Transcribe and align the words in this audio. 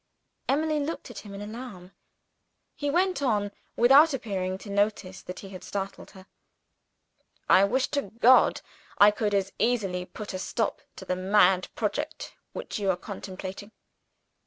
Emily 0.49 0.79
looked 0.79 1.11
at 1.11 1.19
him 1.19 1.35
in 1.35 1.43
alarm. 1.43 1.91
He 2.75 2.89
went 2.89 3.21
on 3.21 3.51
without 3.75 4.15
appearing 4.15 4.57
to 4.57 4.69
notice 4.71 5.21
that 5.21 5.41
he 5.41 5.49
had 5.49 5.63
startled 5.63 6.09
her. 6.17 6.25
"I 7.47 7.65
wish 7.65 7.87
to 7.89 8.09
God 8.17 8.61
I 8.97 9.11
could 9.11 9.35
as 9.35 9.53
easily 9.59 10.05
put 10.05 10.33
a 10.33 10.39
stop 10.39 10.81
to 10.95 11.05
the 11.05 11.15
mad 11.15 11.67
project 11.75 12.33
which 12.53 12.79
you 12.79 12.89
are 12.89 12.97
contemplating." 12.97 13.71